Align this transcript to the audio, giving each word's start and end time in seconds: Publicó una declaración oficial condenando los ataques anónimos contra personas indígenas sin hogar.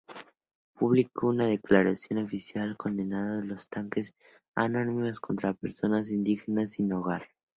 Publicó 0.73 1.27
una 1.27 1.45
declaración 1.45 2.17
oficial 2.17 2.75
condenando 2.75 3.45
los 3.45 3.67
ataques 3.67 4.15
anónimos 4.55 5.19
contra 5.19 5.53
personas 5.53 6.09
indígenas 6.09 6.71
sin 6.71 6.91
hogar. 6.91 7.21